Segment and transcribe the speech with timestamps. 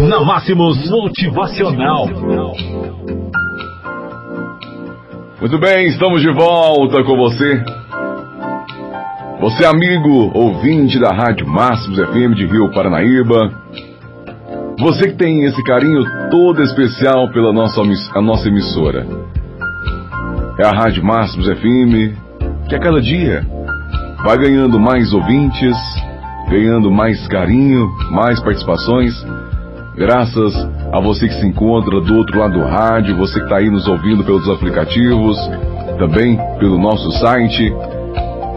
[0.00, 2.06] na Máximos Motivacional.
[5.40, 7.62] Muito bem, estamos de volta com você.
[9.40, 13.50] Você, amigo, ouvinte da Rádio Máximos FM de Rio Paranaíba.
[14.78, 17.80] Você que tem esse carinho todo especial pela nossa,
[18.14, 19.06] a nossa emissora.
[20.58, 22.16] É a Rádio Máximos FM
[22.68, 23.46] que a cada dia
[24.24, 25.76] vai ganhando mais ouvintes,
[26.50, 29.12] ganhando mais carinho, mais participações,
[29.96, 30.54] graças
[30.92, 33.88] a você que se encontra do outro lado do rádio, você que está aí nos
[33.88, 35.36] ouvindo pelos aplicativos,
[35.98, 37.72] também pelo nosso site,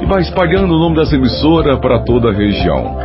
[0.00, 2.96] e vai espalhando o nome dessa emissora para toda a região.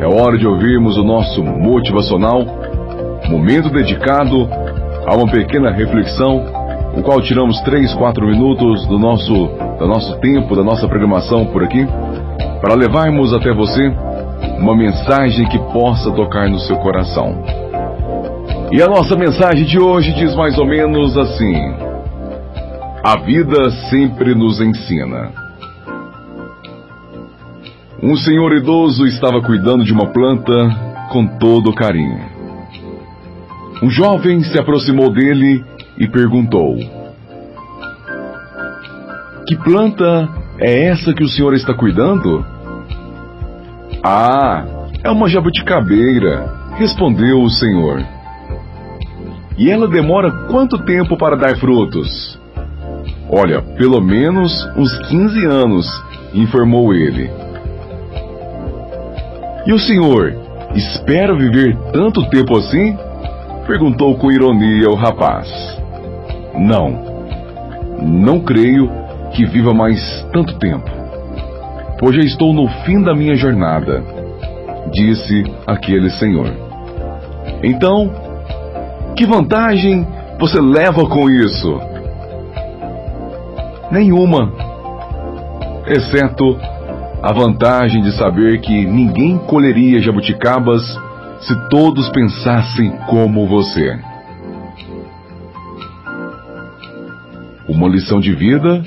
[0.00, 2.44] É hora de ouvirmos o nosso motivacional,
[3.28, 4.48] momento dedicado
[5.06, 6.44] a uma pequena reflexão,
[6.96, 9.32] o qual tiramos 3, 4 minutos do nosso,
[9.78, 11.86] do nosso tempo, da nossa programação por aqui,
[12.60, 13.92] para levarmos até você
[14.60, 17.42] uma mensagem que possa tocar no seu coração.
[18.70, 21.56] E a nossa mensagem de hoje diz mais ou menos assim:
[23.02, 25.32] A vida sempre nos ensina.
[28.02, 30.52] Um senhor idoso estava cuidando de uma planta
[31.10, 32.20] com todo carinho.
[33.82, 35.64] Um jovem se aproximou dele
[35.98, 36.76] e perguntou:
[39.46, 42.59] Que planta é essa que o senhor está cuidando?
[44.02, 44.64] Ah,
[45.04, 48.02] é uma jabuticabeira, respondeu o senhor.
[49.58, 52.40] E ela demora quanto tempo para dar frutos?
[53.28, 57.30] Olha, pelo menos uns 15 anos, informou ele.
[59.66, 60.34] E o senhor
[60.74, 62.96] espera viver tanto tempo assim?
[63.66, 65.46] Perguntou com ironia o rapaz.
[66.54, 67.24] Não,
[68.02, 68.90] não creio
[69.32, 70.90] que viva mais tanto tempo,
[72.00, 74.02] pois já estou no fim da minha jornada,
[74.90, 76.50] disse aquele senhor.
[77.62, 78.10] Então,
[79.14, 80.06] que vantagem
[80.38, 81.78] você leva com isso?
[83.90, 84.50] Nenhuma,
[85.86, 86.56] exceto
[87.22, 90.82] a vantagem de saber que ninguém colheria jabuticabas
[91.42, 93.98] se todos pensassem como você.
[97.68, 98.82] Uma lição de vida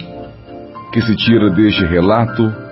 [0.92, 2.64] que se tira deste relato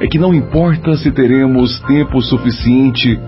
[0.00, 3.18] é que não importa se teremos tempo suficiente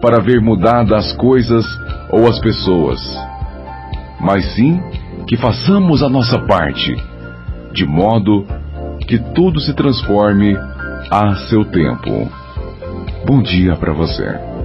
[0.00, 1.64] para ver mudadas as coisas
[2.10, 3.00] ou as pessoas,
[4.20, 4.80] mas sim
[5.26, 6.94] que façamos a nossa parte,
[7.72, 8.46] de modo
[9.06, 10.56] que tudo se transforme
[11.10, 12.30] a seu tempo.
[13.26, 14.57] Bom dia para você.